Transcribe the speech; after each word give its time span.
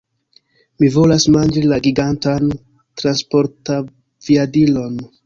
Mi 0.83 0.87
volas 0.93 1.27
manĝi 1.35 1.61
la 1.71 1.77
gigantan 1.87 2.47
transportaviadilon! 3.03 4.99